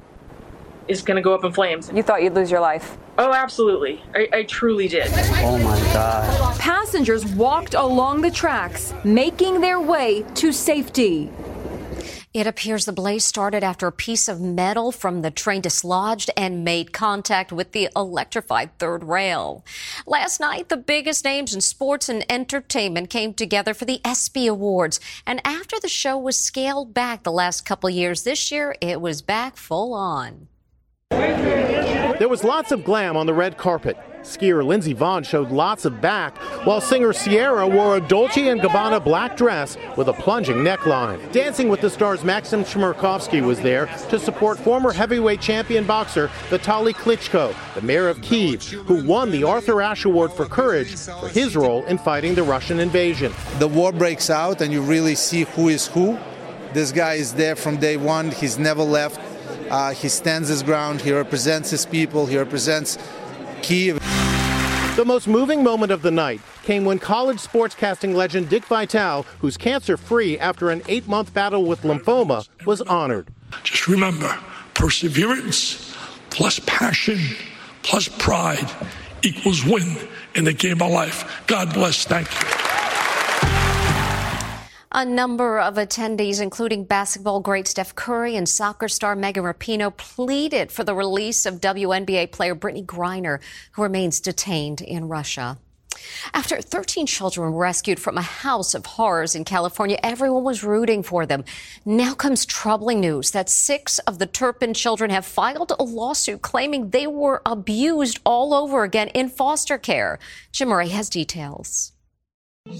is 0.87 1.01
gonna 1.01 1.21
go 1.21 1.33
up 1.33 1.43
in 1.43 1.51
flames. 1.51 1.91
You 1.93 2.03
thought 2.03 2.23
you'd 2.23 2.33
lose 2.33 2.51
your 2.51 2.59
life. 2.59 2.97
Oh, 3.17 3.33
absolutely. 3.33 4.01
I, 4.15 4.27
I 4.33 4.43
truly 4.43 4.87
did. 4.87 5.07
Oh 5.11 5.57
my 5.63 5.77
God. 5.93 6.59
Passengers 6.59 7.25
walked 7.25 7.73
along 7.73 8.21
the 8.21 8.31
tracks, 8.31 8.93
making 9.03 9.61
their 9.61 9.79
way 9.79 10.23
to 10.35 10.51
safety. 10.51 11.29
It 12.33 12.47
appears 12.47 12.85
the 12.85 12.93
blaze 12.93 13.25
started 13.25 13.61
after 13.61 13.87
a 13.87 13.91
piece 13.91 14.29
of 14.29 14.39
metal 14.39 14.93
from 14.93 15.21
the 15.21 15.31
train 15.31 15.59
dislodged 15.59 16.29
and 16.37 16.63
made 16.63 16.93
contact 16.93 17.51
with 17.51 17.73
the 17.73 17.89
electrified 17.93 18.77
third 18.79 19.03
rail. 19.03 19.65
Last 20.05 20.39
night, 20.39 20.69
the 20.69 20.77
biggest 20.77 21.25
names 21.25 21.53
in 21.53 21.59
sports 21.59 22.07
and 22.07 22.25
entertainment 22.31 23.09
came 23.09 23.33
together 23.33 23.73
for 23.73 23.83
the 23.83 23.99
ESPY 24.05 24.47
Awards. 24.47 25.01
And 25.27 25.41
after 25.43 25.77
the 25.81 25.89
show 25.89 26.17
was 26.17 26.37
scaled 26.37 26.93
back 26.93 27.23
the 27.23 27.33
last 27.33 27.65
couple 27.65 27.89
years, 27.89 28.23
this 28.23 28.49
year 28.49 28.75
it 28.79 29.01
was 29.01 29.21
back 29.21 29.57
full 29.57 29.93
on. 29.93 30.47
There 31.11 32.29
was 32.29 32.43
lots 32.43 32.71
of 32.71 32.83
glam 32.83 33.17
on 33.17 33.25
the 33.25 33.33
red 33.33 33.57
carpet. 33.57 33.97
Skier 34.21 34.63
Lindsey 34.63 34.93
Vonn 34.93 35.25
showed 35.25 35.49
lots 35.49 35.85
of 35.85 35.99
back, 35.99 36.37
while 36.65 36.79
singer 36.79 37.11
Ciara 37.11 37.67
wore 37.67 37.97
a 37.97 37.99
Dolce 37.99 38.41
& 38.41 38.43
Gabbana 38.43 39.03
black 39.03 39.35
dress 39.35 39.75
with 39.97 40.07
a 40.07 40.13
plunging 40.13 40.57
neckline. 40.57 41.31
Dancing 41.31 41.69
with 41.69 41.81
the 41.81 41.89
Stars' 41.89 42.23
Maxim 42.23 42.63
Chmerkovskiy 42.63 43.41
was 43.41 43.59
there 43.61 43.87
to 44.09 44.19
support 44.19 44.59
former 44.59 44.91
heavyweight 44.91 45.41
champion 45.41 45.85
boxer 45.85 46.27
Vitaly 46.49 46.93
Klitschko, 46.93 47.55
the 47.73 47.81
mayor 47.81 48.07
of 48.07 48.21
Kiev, 48.21 48.63
who 48.63 49.03
won 49.03 49.31
the 49.31 49.43
Arthur 49.43 49.81
Ashe 49.81 50.05
Award 50.05 50.31
for 50.31 50.45
Courage 50.45 50.95
for 50.95 51.27
his 51.27 51.55
role 51.55 51.83
in 51.85 51.97
fighting 51.97 52.35
the 52.35 52.43
Russian 52.43 52.79
invasion. 52.79 53.33
The 53.57 53.67
war 53.67 53.91
breaks 53.91 54.29
out 54.29 54.61
and 54.61 54.71
you 54.71 54.83
really 54.83 55.15
see 55.15 55.45
who 55.45 55.69
is 55.69 55.87
who. 55.87 56.19
This 56.73 56.91
guy 56.91 57.15
is 57.15 57.33
there 57.33 57.55
from 57.55 57.77
day 57.77 57.97
one. 57.97 58.29
He's 58.29 58.59
never 58.59 58.83
left. 58.83 59.19
Uh, 59.71 59.93
he 59.93 60.09
stands 60.09 60.49
his 60.49 60.61
ground. 60.61 60.99
He 60.99 61.13
represents 61.13 61.69
his 61.69 61.85
people. 61.85 62.25
He 62.25 62.37
represents 62.37 62.97
Kiev. 63.61 63.99
The 64.97 65.05
most 65.05 65.29
moving 65.29 65.63
moment 65.63 65.93
of 65.93 66.01
the 66.01 66.11
night 66.11 66.41
came 66.63 66.83
when 66.83 66.99
college 66.99 67.37
sportscasting 67.37 68.13
legend 68.13 68.49
Dick 68.49 68.65
Vitale, 68.65 69.25
who's 69.39 69.55
cancer 69.55 69.95
free 69.95 70.37
after 70.37 70.69
an 70.69 70.81
eight 70.89 71.07
month 71.07 71.33
battle 71.33 71.63
with 71.63 71.83
lymphoma, 71.83 72.47
was 72.65 72.81
honored. 72.81 73.29
Just 73.63 73.87
remember 73.87 74.37
perseverance 74.73 75.95
plus 76.29 76.59
passion 76.65 77.19
plus 77.81 78.09
pride 78.09 78.69
equals 79.21 79.63
win 79.63 79.95
in 80.35 80.43
the 80.43 80.53
game 80.53 80.81
of 80.81 80.91
life. 80.91 81.43
God 81.47 81.73
bless. 81.73 82.03
Thank 82.03 82.27
you. 82.29 82.70
A 84.93 85.05
number 85.05 85.57
of 85.57 85.75
attendees, 85.75 86.41
including 86.41 86.83
basketball 86.83 87.39
great 87.39 87.65
Steph 87.65 87.95
Curry 87.95 88.35
and 88.35 88.47
soccer 88.47 88.89
star 88.89 89.15
Megan 89.15 89.45
Rapinoe, 89.45 89.95
pleaded 89.95 90.69
for 90.69 90.83
the 90.83 90.93
release 90.93 91.45
of 91.45 91.61
WNBA 91.61 92.33
player 92.33 92.57
Brittney 92.57 92.85
Griner, 92.85 93.39
who 93.71 93.83
remains 93.83 94.19
detained 94.19 94.81
in 94.81 95.07
Russia. 95.07 95.57
After 96.33 96.61
13 96.61 97.05
children 97.05 97.53
were 97.53 97.57
rescued 97.57 98.01
from 98.01 98.17
a 98.17 98.21
house 98.21 98.73
of 98.73 98.85
horrors 98.85 99.33
in 99.33 99.45
California, 99.45 99.97
everyone 100.03 100.43
was 100.43 100.61
rooting 100.61 101.03
for 101.03 101.25
them. 101.25 101.45
Now 101.85 102.13
comes 102.13 102.45
troubling 102.45 102.99
news 102.99 103.31
that 103.31 103.47
six 103.47 103.99
of 103.99 104.19
the 104.19 104.25
Turpin 104.25 104.73
children 104.73 105.09
have 105.09 105.25
filed 105.25 105.71
a 105.71 105.83
lawsuit 105.83 106.41
claiming 106.41 106.89
they 106.89 107.07
were 107.07 107.41
abused 107.45 108.19
all 108.25 108.53
over 108.53 108.83
again 108.83 109.07
in 109.09 109.29
foster 109.29 109.77
care. 109.77 110.19
Jim 110.51 110.67
Moret 110.67 110.91
has 110.91 111.09
details. 111.09 111.93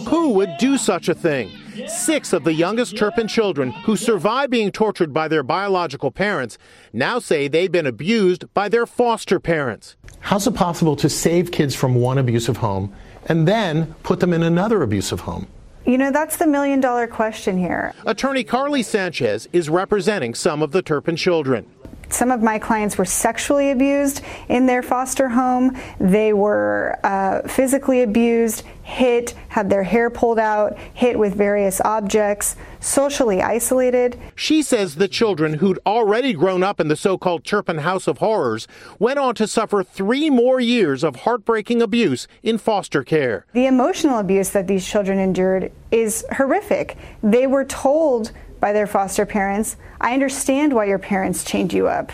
Who 0.10 0.30
would 0.34 0.58
do 0.60 0.78
such 0.78 1.10
a 1.10 1.16
thing? 1.16 1.52
Six 1.88 2.34
of 2.34 2.44
the 2.44 2.54
youngest 2.54 2.96
Turpin 2.96 3.28
children 3.28 3.72
who 3.72 3.96
survived 3.96 4.52
being 4.52 4.72
tortured 4.72 5.12
by 5.12 5.28
their 5.28 5.42
biological 5.42 6.12
parents 6.12 6.60
now 6.94 7.18
say 7.18 7.48
they've 7.48 7.72
been 7.72 7.88
abused 7.88 8.46
by 8.54 8.70
their 8.70 8.86
foster 8.86 9.40
parents. 9.40 9.96
How's 10.20 10.46
it 10.46 10.54
possible 10.54 10.96
to 10.98 11.10
save 11.10 11.52
kids 11.52 11.74
from 11.74 11.96
one 11.96 12.20
abusive 12.20 12.58
home 12.58 12.94
and 13.26 13.48
then 13.48 13.96
put 14.04 14.20
them 14.20 14.34
in 14.34 14.44
another 14.44 14.84
abusive 14.84 15.22
home? 15.22 15.48
You 15.86 15.98
know, 15.98 16.12
that's 16.12 16.38
the 16.38 16.46
million 16.46 16.80
dollar 16.80 17.08
question 17.08 17.58
here. 17.58 17.94
Attorney 18.06 18.44
Carly 18.44 18.84
Sanchez 18.84 19.48
is 19.52 19.68
representing 19.68 20.36
some 20.36 20.62
of 20.62 20.74
the 20.74 20.84
Turpin 20.84 21.16
children. 21.16 21.66
Some 22.12 22.30
of 22.30 22.44
my 22.44 22.60
clients 22.60 22.98
were 22.98 23.06
sexually 23.06 23.72
abused 23.72 24.22
in 24.50 24.66
their 24.66 24.84
foster 24.84 25.30
home. 25.30 25.78
They 26.00 26.34
were 26.34 27.00
uh, 27.04 27.48
physically 27.48 28.02
abused, 28.02 28.64
hit, 28.84 29.34
had 29.48 29.70
their 29.70 29.84
hair 29.84 30.10
pulled 30.10 30.38
out, 30.38 30.78
hit 30.94 31.18
with 31.18 31.34
various 31.36 31.80
objects, 31.82 32.58
socially 32.82 33.42
isolated. 33.42 34.20
She 34.36 34.62
says 34.62 34.96
the 34.96 35.08
children 35.08 35.56
who'd 35.56 35.80
already 35.86 36.34
grown 36.34 36.64
up 36.64 36.80
in 36.80 36.90
the 36.90 36.98
so 36.98 37.18
called 37.18 37.46
Turpin 37.46 37.80
House 37.80 38.08
of 38.08 38.18
Horrors 38.18 38.68
went 39.00 39.18
on 39.18 39.34
to 39.36 39.48
suffer 39.48 39.82
three 39.82 40.30
more 40.30 40.60
years 40.60 41.04
of 41.04 41.18
heartbreaking 41.18 41.82
abuse 41.82 42.28
in 42.44 42.58
foster 42.58 43.04
care. 43.04 43.46
The 43.54 43.68
emotional 43.68 44.20
abuse 44.20 44.50
that 44.50 44.68
these 44.68 44.86
children 44.86 45.18
endured 45.18 45.72
is 45.92 46.26
horrific. 46.34 46.98
They 47.24 47.48
were 47.48 47.66
told 47.66 48.32
by 48.62 48.72
their 48.72 48.88
foster 48.88 49.26
parents, 49.26 49.76
I 50.00 50.14
understand 50.14 50.72
why 50.72 50.86
your 50.86 51.00
parents 51.00 51.44
chained 51.44 51.74
you 51.74 51.90
up. 51.90 52.14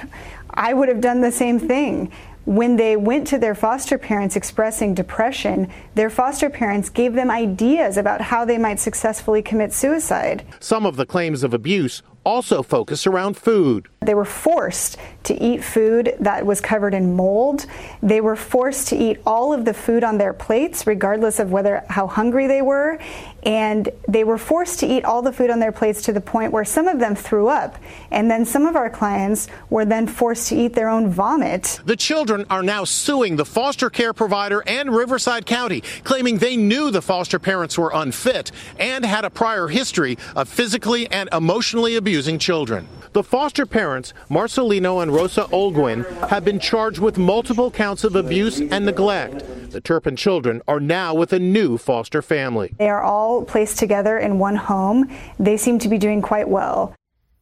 I 0.50 0.74
would 0.74 0.90
have 0.90 1.02
done 1.02 1.22
the 1.22 1.32
same 1.32 1.60
thing. 1.60 2.12
When 2.46 2.78
they 2.78 2.96
went 2.96 3.28
to 3.28 3.38
their 3.38 3.54
foster 3.54 3.98
parents 3.98 4.38
expressing 4.38 4.94
depression, 4.96 5.70
their 5.96 6.10
foster 6.10 6.50
parents 6.50 6.90
gave 6.90 7.14
them 7.14 7.30
ideas 7.30 7.98
about 7.98 8.22
how 8.22 8.46
they 8.46 8.58
might 8.58 8.80
successfully 8.80 9.42
commit 9.42 9.74
suicide. 9.74 10.46
Some 10.62 10.86
of 10.86 10.96
the 10.96 11.06
claims 11.06 11.44
of 11.44 11.54
abuse 11.54 12.02
also 12.28 12.62
focus 12.62 13.08
around 13.08 13.38
food. 13.38 13.88
They 14.02 14.14
were 14.14 14.26
forced 14.26 14.98
to 15.24 15.34
eat 15.42 15.64
food 15.64 16.16
that 16.20 16.46
was 16.46 16.60
covered 16.60 16.94
in 16.94 17.16
mold. 17.16 17.66
They 18.04 18.22
were 18.22 18.36
forced 18.36 18.90
to 18.90 18.98
eat 18.98 19.20
all 19.26 19.54
of 19.54 19.64
the 19.64 19.74
food 19.74 20.04
on 20.04 20.18
their 20.18 20.34
plates, 20.34 20.86
regardless 20.86 21.40
of 21.40 21.52
whether 21.52 21.84
how 21.90 22.06
hungry 22.08 22.48
they 22.48 22.62
were. 22.62 23.00
And 23.44 23.90
they 24.08 24.26
were 24.26 24.38
forced 24.38 24.80
to 24.82 24.88
eat 24.88 25.06
all 25.06 25.22
the 25.22 25.32
food 25.32 25.50
on 25.50 25.60
their 25.60 25.72
plates 25.72 26.02
to 26.04 26.14
the 26.14 26.22
point 26.22 26.52
where 26.52 26.66
some 26.66 26.88
of 26.88 27.00
them 27.00 27.16
threw 27.16 27.48
up. 27.48 27.78
And 28.12 28.30
then 28.30 28.46
some 28.46 28.66
of 28.66 28.76
our 28.76 28.90
clients 28.90 29.48
were 29.70 29.86
then 29.86 30.06
forced 30.06 30.50
to 30.50 30.56
eat 30.56 30.74
their 30.74 30.90
own 30.90 31.10
vomit. 31.10 31.80
The 31.86 31.96
children 31.96 32.46
are 32.50 32.64
now 32.64 32.84
suing 32.84 33.38
the 33.38 33.46
foster 33.46 33.90
care 33.90 34.14
provider 34.14 34.64
and 34.68 34.94
Riverside 34.94 35.46
County, 35.46 35.82
claiming 36.04 36.38
they 36.38 36.58
knew 36.58 36.92
the 36.92 37.02
foster 37.02 37.40
parents 37.40 37.78
were 37.78 37.92
unfit 37.94 38.52
and 38.80 39.06
had 39.06 39.24
a 39.24 39.30
prior 39.30 39.70
history 39.70 40.18
of 40.36 40.50
physically 40.50 41.10
and 41.10 41.30
emotionally 41.32 41.96
abusing 41.96 42.17
abusing 42.18 42.40
children. 42.40 42.88
The 43.14 43.22
foster 43.22 43.68
parents, 43.68 44.12
Marcelino 44.28 45.04
and 45.04 45.14
Rosa 45.14 45.44
Olguin, 45.52 46.04
have 46.30 46.44
been 46.44 46.58
charged 46.60 46.98
with 46.98 47.20
multiple 47.20 47.70
counts 47.70 48.04
of 48.04 48.16
abuse 48.16 48.60
and 48.60 48.88
neglect. 48.88 49.44
The 49.70 49.82
Turpin 49.82 50.16
children 50.16 50.64
are 50.68 50.80
now 50.80 51.14
with 51.14 51.32
a 51.32 51.38
new 51.38 51.78
foster 51.78 52.24
family. 52.24 52.74
They 52.80 52.90
are 52.90 53.04
all 53.04 53.46
placed 53.46 53.78
together 53.78 54.18
in 54.18 54.40
one 54.40 54.56
home. 54.56 55.16
They 55.38 55.58
seem 55.58 55.78
to 55.78 55.88
be 55.88 56.00
doing 56.00 56.24
quite 56.24 56.50
well. 56.50 56.96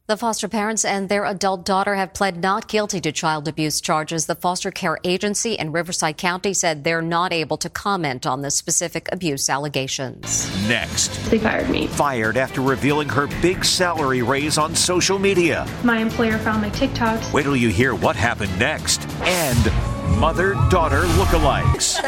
The 0.08 0.16
foster 0.16 0.46
parents 0.46 0.84
and 0.84 1.08
their 1.08 1.24
adult 1.24 1.64
daughter 1.64 1.96
have 1.96 2.14
pled 2.14 2.40
not 2.40 2.68
guilty 2.68 3.00
to 3.00 3.10
child 3.10 3.48
abuse 3.48 3.80
charges. 3.80 4.26
The 4.26 4.36
foster 4.36 4.70
care 4.70 4.98
agency 5.02 5.54
in 5.54 5.72
Riverside 5.72 6.16
County 6.16 6.54
said 6.54 6.84
they're 6.84 7.02
not 7.02 7.32
able 7.32 7.56
to 7.56 7.68
comment 7.68 8.24
on 8.24 8.40
the 8.40 8.52
specific 8.52 9.08
abuse 9.10 9.50
allegations. 9.50 10.48
Next, 10.68 11.08
They 11.28 11.40
fired 11.40 11.68
me. 11.70 11.88
fired 11.88 12.36
after 12.36 12.60
revealing 12.60 13.08
her 13.08 13.26
big 13.42 13.64
salary 13.64 14.22
raise 14.22 14.58
on 14.58 14.76
social 14.76 15.18
media. 15.18 15.66
My 15.82 15.98
employer 15.98 16.38
found 16.38 16.62
my 16.62 16.70
TikToks. 16.70 17.32
Wait 17.32 17.42
till 17.42 17.56
you 17.56 17.70
hear 17.70 17.92
what 17.92 18.14
happened 18.14 18.56
next. 18.60 19.08
And 19.22 20.20
mother 20.20 20.54
daughter 20.70 21.02
lookalikes. 21.18 21.98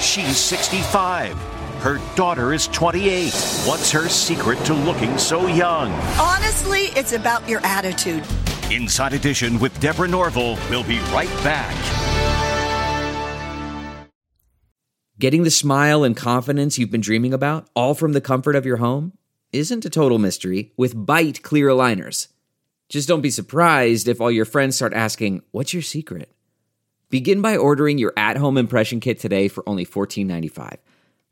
She's 0.00 0.36
65. 0.36 1.36
Her 1.80 2.00
daughter 2.16 2.52
is 2.52 2.66
28. 2.66 3.32
What's 3.64 3.92
her 3.92 4.08
secret 4.08 4.58
to 4.64 4.74
looking 4.74 5.16
so 5.16 5.46
young? 5.46 5.92
Honestly, 6.18 6.86
it's 6.96 7.12
about 7.12 7.48
your 7.48 7.60
attitude. 7.64 8.24
Inside 8.68 9.12
Edition 9.12 9.60
with 9.60 9.78
Deborah 9.78 10.08
Norville. 10.08 10.58
We'll 10.68 10.82
be 10.82 10.98
right 11.12 11.28
back. 11.44 11.74
Getting 15.20 15.44
the 15.44 15.52
smile 15.52 16.02
and 16.02 16.16
confidence 16.16 16.78
you've 16.78 16.90
been 16.90 17.00
dreaming 17.00 17.32
about, 17.32 17.68
all 17.76 17.94
from 17.94 18.12
the 18.12 18.20
comfort 18.20 18.56
of 18.56 18.66
your 18.66 18.78
home, 18.78 19.12
isn't 19.52 19.84
a 19.84 19.90
total 19.90 20.18
mystery 20.18 20.72
with 20.76 20.96
Byte 20.96 21.42
clear 21.42 21.68
aligners. 21.68 22.26
Just 22.88 23.06
don't 23.06 23.20
be 23.20 23.30
surprised 23.30 24.08
if 24.08 24.20
all 24.20 24.32
your 24.32 24.44
friends 24.44 24.74
start 24.74 24.94
asking, 24.94 25.42
What's 25.52 25.72
your 25.72 25.82
secret? 25.82 26.32
Begin 27.08 27.40
by 27.40 27.56
ordering 27.56 27.98
your 27.98 28.12
at 28.16 28.36
home 28.36 28.58
impression 28.58 28.98
kit 28.98 29.20
today 29.20 29.46
for 29.46 29.66
only 29.68 29.86
$14.95. 29.86 30.78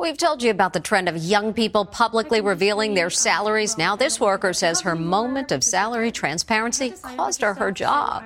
We've 0.00 0.16
told 0.16 0.44
you 0.44 0.52
about 0.52 0.74
the 0.74 0.78
trend 0.78 1.08
of 1.08 1.16
young 1.16 1.52
people 1.52 1.84
publicly 1.84 2.40
revealing 2.40 2.94
their 2.94 3.10
salaries. 3.10 3.76
Now, 3.76 3.96
this 3.96 4.20
worker 4.20 4.52
says 4.52 4.80
her 4.82 4.94
moment 4.94 5.50
of 5.50 5.64
salary 5.64 6.12
transparency 6.12 6.90
cost 6.90 7.40
her 7.40 7.52
her 7.54 7.72
job. 7.72 8.22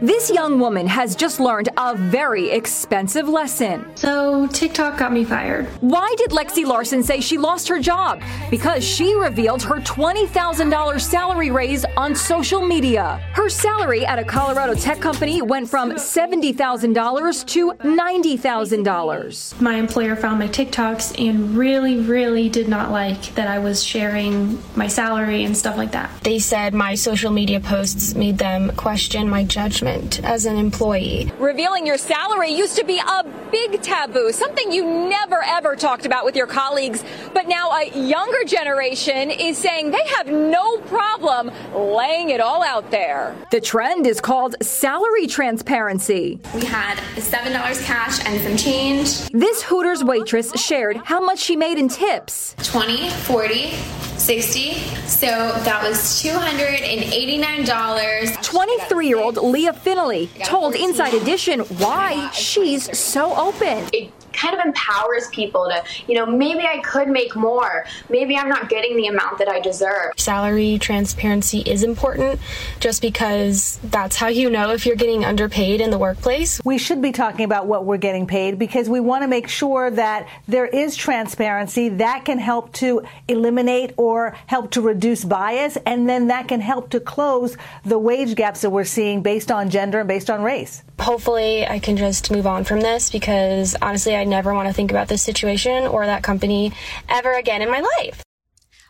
This 0.00 0.30
young 0.30 0.60
woman 0.60 0.86
has 0.86 1.16
just 1.16 1.40
learned 1.40 1.70
a 1.76 1.96
very 1.96 2.50
expensive 2.50 3.28
lesson. 3.28 3.84
So, 3.96 4.46
TikTok 4.46 4.96
got 4.96 5.12
me 5.12 5.24
fired. 5.24 5.66
Why 5.80 6.14
did 6.18 6.30
Lexi 6.30 6.64
Larson 6.64 7.02
say 7.02 7.20
she 7.20 7.36
lost 7.36 7.66
her 7.66 7.80
job? 7.80 8.22
Because 8.48 8.84
she 8.84 9.12
revealed 9.16 9.64
her 9.64 9.80
$20,000 9.80 11.00
salary 11.00 11.50
raise 11.50 11.84
on 11.96 12.14
social 12.14 12.64
media. 12.64 13.20
Her 13.32 13.48
salary 13.48 14.06
at 14.06 14.20
a 14.20 14.24
Colorado 14.24 14.74
tech 14.74 15.00
company 15.00 15.42
went 15.42 15.68
from 15.68 15.94
$70,000 15.94 17.46
to 17.46 17.72
$90,000. 17.72 19.60
My 19.60 19.74
employer 19.74 20.14
found 20.14 20.38
my 20.38 20.46
TikToks 20.92 21.28
and 21.28 21.56
really, 21.56 21.98
really 21.98 22.48
did 22.48 22.68
not 22.68 22.90
like 22.90 23.34
that 23.34 23.48
I 23.48 23.58
was 23.58 23.82
sharing 23.82 24.62
my 24.76 24.86
salary 24.86 25.44
and 25.44 25.56
stuff 25.56 25.76
like 25.76 25.92
that. 25.92 26.10
They 26.22 26.38
said 26.38 26.74
my 26.74 26.94
social 26.94 27.30
media 27.30 27.60
posts 27.60 28.14
made 28.14 28.38
them 28.38 28.70
question 28.76 29.28
my 29.28 29.44
judgment 29.44 30.22
as 30.24 30.46
an 30.46 30.56
employee. 30.56 31.32
Revealing 31.38 31.86
your 31.86 31.98
salary 31.98 32.52
used 32.52 32.76
to 32.76 32.84
be 32.84 32.98
a 32.98 33.24
big 33.50 33.82
taboo, 33.82 34.32
something 34.32 34.72
you 34.72 34.84
never 34.84 35.42
ever 35.44 35.76
talked 35.76 36.06
about 36.06 36.24
with 36.24 36.36
your 36.36 36.46
colleagues. 36.46 37.04
But 37.34 37.48
now 37.48 37.70
a 37.70 37.90
younger 37.90 38.44
generation 38.44 39.30
is 39.30 39.58
saying 39.58 39.90
they 39.90 40.06
have 40.16 40.26
no 40.26 40.78
problem 40.78 41.50
laying 41.74 42.30
it 42.30 42.40
all 42.40 42.62
out 42.62 42.90
there. 42.90 43.36
The 43.50 43.60
trend 43.60 44.06
is 44.06 44.20
called 44.20 44.56
salary 44.62 45.26
transparency. 45.26 46.40
We 46.54 46.64
had 46.64 46.98
$7 47.16 47.84
cash 47.84 48.24
and 48.26 48.40
some 48.42 48.56
change. 48.56 49.28
This 49.30 49.62
Hooters 49.62 50.02
waitress 50.02 50.52
shared 50.60 50.81
how 51.04 51.20
much 51.20 51.38
she 51.38 51.56
made 51.56 51.78
in 51.78 51.88
tips 51.88 52.54
20, 52.62 53.08
40, 53.10 53.70
60. 54.18 54.72
So 55.06 55.26
that 55.26 55.82
was 55.82 55.96
$289. 56.22 58.42
23 58.42 59.06
year 59.08 59.18
old 59.18 59.36
Leah 59.36 59.72
Finley 59.72 60.28
told 60.44 60.74
Inside 60.74 61.14
Edition 61.14 61.60
why 61.60 62.30
she's 62.32 62.96
so 62.98 63.34
open. 63.36 63.84
It 63.92 64.10
kind 64.32 64.58
of 64.58 64.64
empowers 64.64 65.28
people 65.28 65.68
to, 65.68 65.82
you 66.06 66.14
know, 66.14 66.26
maybe 66.26 66.64
I 66.64 66.78
could 66.78 67.08
make 67.08 67.36
more. 67.36 67.84
Maybe 68.08 68.36
I'm 68.36 68.48
not 68.48 68.68
getting 68.68 68.96
the 68.96 69.06
amount 69.06 69.38
that 69.38 69.48
I 69.48 69.60
deserve. 69.60 70.12
Salary 70.16 70.78
transparency 70.78 71.60
is 71.60 71.82
important 71.82 72.40
just 72.80 73.02
because 73.02 73.78
that's 73.84 74.16
how 74.16 74.28
you 74.28 74.50
know 74.50 74.70
if 74.70 74.86
you're 74.86 74.96
getting 74.96 75.24
underpaid 75.24 75.80
in 75.80 75.90
the 75.90 75.98
workplace. 75.98 76.60
We 76.64 76.78
should 76.78 77.02
be 77.02 77.12
talking 77.12 77.44
about 77.44 77.66
what 77.66 77.84
we're 77.84 77.96
getting 77.96 78.26
paid 78.26 78.58
because 78.58 78.88
we 78.88 79.00
want 79.00 79.22
to 79.22 79.28
make 79.28 79.48
sure 79.48 79.90
that 79.90 80.28
there 80.48 80.66
is 80.66 80.96
transparency 80.96 81.88
that 81.90 82.24
can 82.24 82.38
help 82.38 82.72
to 82.74 83.02
eliminate 83.28 83.92
or 83.96 84.36
help 84.46 84.70
to 84.72 84.80
reduce 84.80 85.24
bias, 85.24 85.76
and 85.86 86.08
then 86.08 86.28
that 86.28 86.48
can 86.48 86.60
help 86.60 86.90
to 86.90 87.00
close 87.00 87.56
the 87.84 87.98
wage 87.98 88.34
gaps 88.34 88.62
that 88.62 88.70
we're 88.70 88.84
seeing 88.84 89.22
based 89.22 89.50
on 89.50 89.70
gender 89.70 90.00
and 90.00 90.08
based 90.08 90.30
on 90.30 90.42
race. 90.42 90.82
Hopefully, 91.00 91.66
I 91.66 91.78
can 91.78 91.96
just 91.96 92.30
move 92.30 92.46
on 92.46 92.64
from 92.64 92.80
this 92.80 93.10
because 93.10 93.74
honestly, 93.82 94.14
I 94.14 94.24
never 94.24 94.54
want 94.54 94.68
to 94.68 94.74
think 94.74 94.90
about 94.90 95.08
this 95.08 95.22
situation 95.22 95.86
or 95.86 96.06
that 96.06 96.22
company 96.22 96.72
ever 97.08 97.32
again 97.32 97.62
in 97.62 97.70
my 97.70 97.80
life. 97.98 98.22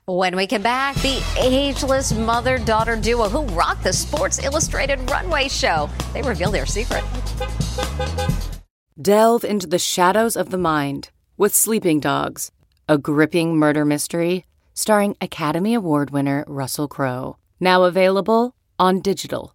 When 0.07 0.37
we 0.37 0.47
come 0.47 0.63
back, 0.63 0.97
the 0.97 1.23
ageless 1.39 2.13
mother 2.13 2.59
daughter 2.59 2.97
duo 2.97 3.29
who 3.29 3.43
rocked 3.55 3.85
the 3.85 3.93
Sports 3.93 4.43
Illustrated 4.43 5.11
runway 5.11 5.49
show. 5.49 5.89
They 6.13 6.23
reveal 6.23 6.51
their 6.51 6.67
secret. 6.67 7.05
Delve 9.01 9.45
into 9.45 9.67
the 9.67 9.79
shadows 9.79 10.37
of 10.37 10.51
the 10.51 10.59
mind 10.59 11.11
with 11.37 11.55
Sleeping 11.55 12.01
Dogs, 12.01 12.51
a 12.89 12.99
gripping 12.99 13.57
murder 13.57 13.85
mystery 13.85 14.45
starring 14.75 15.17
Academy 15.21 15.75
Award 15.75 16.11
winner 16.11 16.45
Russell 16.47 16.89
Crowe. 16.89 17.37
Now 17.61 17.85
available 17.85 18.55
on 18.79 19.01
digital. 19.01 19.55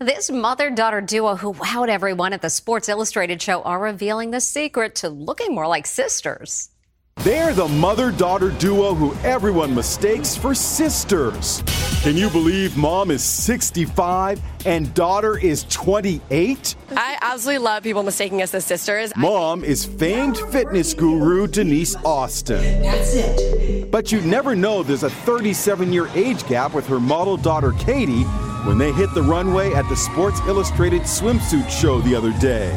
This 0.00 0.30
mother 0.30 0.70
daughter 0.70 1.00
duo 1.00 1.36
who 1.36 1.54
wowed 1.54 1.88
everyone 1.88 2.32
at 2.32 2.42
the 2.42 2.50
Sports 2.50 2.88
Illustrated 2.88 3.40
show 3.40 3.62
are 3.62 3.78
revealing 3.78 4.30
the 4.30 4.40
secret 4.40 4.96
to 4.96 5.08
looking 5.08 5.54
more 5.54 5.66
like 5.66 5.86
sisters. 5.86 6.70
They're 7.18 7.54
the 7.54 7.68
mother 7.68 8.12
daughter 8.12 8.50
duo 8.50 8.92
who 8.92 9.14
everyone 9.26 9.74
mistakes 9.74 10.36
for 10.36 10.54
sisters. 10.54 11.62
Can 12.02 12.18
you 12.18 12.28
believe 12.28 12.76
mom 12.76 13.10
is 13.10 13.24
65 13.24 14.42
and 14.66 14.92
daughter 14.92 15.38
is 15.38 15.64
28? 15.70 16.76
I 16.90 17.16
absolutely 17.22 17.64
love 17.64 17.82
people 17.82 18.02
mistaking 18.02 18.42
us 18.42 18.52
as 18.52 18.66
sisters. 18.66 19.10
Mom 19.16 19.64
is 19.64 19.86
famed 19.86 20.36
fitness 20.52 20.92
guru 20.92 21.46
Denise 21.46 21.96
Austin. 22.04 22.82
That's 22.82 23.14
it. 23.14 23.90
But 23.90 24.12
you'd 24.12 24.26
never 24.26 24.54
know 24.54 24.82
there's 24.82 25.02
a 25.04 25.08
37 25.08 25.94
year 25.94 26.08
age 26.08 26.46
gap 26.46 26.74
with 26.74 26.86
her 26.88 27.00
model 27.00 27.38
daughter 27.38 27.72
Katie 27.78 28.24
when 28.66 28.76
they 28.76 28.92
hit 28.92 29.14
the 29.14 29.22
runway 29.22 29.72
at 29.72 29.88
the 29.88 29.96
Sports 29.96 30.40
Illustrated 30.40 31.02
swimsuit 31.02 31.70
show 31.70 32.02
the 32.02 32.14
other 32.14 32.32
day. 32.38 32.70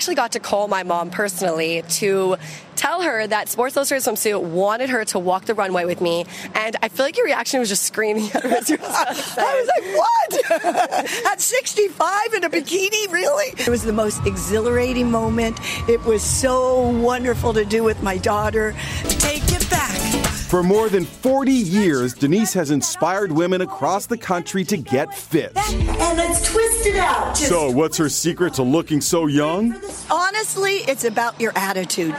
I 0.00 0.02
actually 0.02 0.14
got 0.14 0.32
to 0.32 0.40
call 0.40 0.66
my 0.66 0.82
mom 0.82 1.10
personally 1.10 1.82
to 1.82 2.36
tell 2.74 3.02
her 3.02 3.26
that 3.26 3.50
Sports 3.50 3.76
Illustrated 3.76 4.08
swimsuit 4.08 4.42
wanted 4.42 4.88
her 4.88 5.04
to 5.04 5.18
walk 5.18 5.44
the 5.44 5.52
runway 5.52 5.84
with 5.84 6.00
me, 6.00 6.24
and 6.54 6.74
I 6.82 6.88
feel 6.88 7.04
like 7.04 7.18
your 7.18 7.26
reaction 7.26 7.60
was 7.60 7.68
just 7.68 7.82
screaming 7.82 8.30
at 8.32 8.42
her. 8.42 8.48
As 8.48 8.70
you 8.70 8.78
were 8.78 8.86
I 8.86 9.10
was 9.10 9.70
like, 9.76 9.98
what? 9.98 11.26
At 11.32 11.38
65 11.38 12.32
in 12.32 12.44
a 12.44 12.48
bikini, 12.48 13.12
really? 13.12 13.52
It 13.58 13.68
was 13.68 13.82
the 13.82 13.92
most 13.92 14.24
exhilarating 14.24 15.10
moment. 15.10 15.60
It 15.86 16.02
was 16.04 16.22
so 16.22 16.88
wonderful 16.88 17.52
to 17.52 17.66
do 17.66 17.84
with 17.84 18.02
my 18.02 18.16
daughter. 18.16 18.74
Take 19.04 19.42
it 19.52 19.68
back. 19.68 20.19
For 20.50 20.64
more 20.64 20.88
than 20.88 21.04
40 21.04 21.52
years, 21.52 22.12
Denise 22.12 22.52
has 22.54 22.72
inspired 22.72 23.30
women 23.30 23.60
across 23.60 24.06
the 24.06 24.18
country 24.18 24.64
to 24.64 24.76
get 24.76 25.14
fit. 25.14 25.52
And 25.56 26.18
let's 26.18 26.52
twist 26.52 26.86
it 26.86 26.96
out. 26.96 27.36
So, 27.36 27.70
what's 27.70 27.96
her 27.98 28.08
secret 28.08 28.54
to 28.54 28.64
looking 28.64 29.00
so 29.00 29.28
young? 29.28 29.80
Honestly, 30.10 30.78
it's 30.88 31.04
about 31.04 31.40
your 31.40 31.52
attitude. 31.54 32.16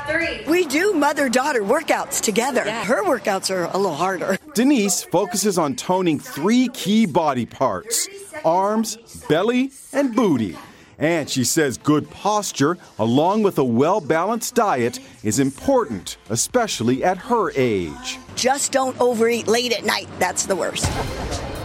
We 0.48 0.66
do 0.66 0.94
mother 0.94 1.28
daughter 1.28 1.62
workouts 1.62 2.22
together. 2.22 2.62
Her 2.62 3.04
workouts 3.04 3.54
are 3.54 3.66
a 3.66 3.78
little 3.78 3.96
harder. 3.96 4.38
Denise 4.54 5.04
focuses 5.04 5.58
on 5.58 5.76
toning 5.76 6.18
three 6.18 6.70
key 6.70 7.06
body 7.06 7.46
parts 7.46 8.08
arms, 8.46 8.96
belly, 9.28 9.72
and 9.92 10.16
booty. 10.16 10.56
And 11.02 11.28
she 11.28 11.44
says 11.44 11.80
good 11.80 12.10
posture, 12.12 12.78
along 13.00 13.42
with 13.42 13.58
a 13.58 13.64
well 13.64 14.00
balanced 14.00 14.54
diet, 14.54 15.00
is 15.24 15.40
important, 15.40 16.18
especially 16.30 17.04
at 17.04 17.18
her 17.18 17.52
age. 17.56 18.20
Just 18.36 18.72
don't 18.72 19.00
overeat 19.02 19.48
late 19.48 19.74
at 19.74 19.84
night. 19.84 20.08
That's 20.20 20.46
the 20.46 20.56
worst. 20.56 20.86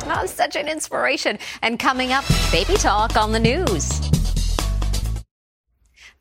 Oh, 0.08 0.24
such 0.26 0.56
an 0.56 0.68
inspiration. 0.68 1.38
And 1.60 1.78
coming 1.78 2.12
up, 2.12 2.24
baby 2.50 2.76
talk 2.76 3.16
on 3.16 3.32
the 3.32 3.40
news. 3.40 4.00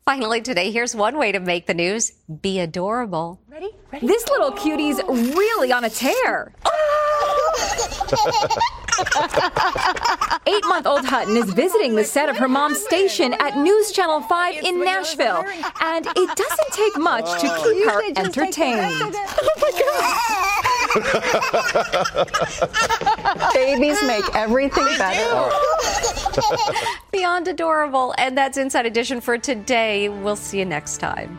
Finally, 0.04 0.42
today, 0.42 0.70
here's 0.70 0.94
one 0.94 1.18
way 1.18 1.32
to 1.32 1.40
make 1.40 1.66
the 1.66 1.74
news 1.74 2.12
be 2.42 2.60
adorable. 2.60 3.40
Ready? 3.48 3.70
This 4.02 4.28
little 4.28 4.52
cutie's 4.52 5.00
really 5.08 5.72
on 5.72 5.84
a 5.84 5.90
tear. 5.90 6.52
Eight 10.46 10.64
month 10.68 10.86
old 10.86 11.04
Hutton 11.04 11.36
is 11.36 11.52
visiting 11.52 11.96
the 11.96 12.04
set 12.04 12.28
of 12.28 12.36
her 12.36 12.48
mom's 12.48 12.82
station 12.82 13.34
at 13.34 13.56
News 13.56 13.92
Channel 13.92 14.22
5 14.22 14.64
in 14.64 14.82
Nashville. 14.84 15.44
And 15.80 16.06
it 16.06 16.36
doesn't 16.36 16.72
take 16.72 16.96
much 16.98 17.40
to 17.40 17.48
keep 17.62 17.84
her 17.88 18.02
entertained. 18.16 18.80
Oh 18.80 19.26
Babies 23.54 24.02
make 24.04 24.24
everything 24.34 24.86
better. 24.98 25.50
Beyond 27.10 27.48
adorable. 27.48 28.14
And 28.18 28.36
that's 28.38 28.56
Inside 28.56 28.86
Edition 28.86 29.20
for 29.20 29.36
today. 29.36 30.08
We'll 30.08 30.36
see 30.36 30.58
you 30.58 30.64
next 30.64 30.98
time. 30.98 31.38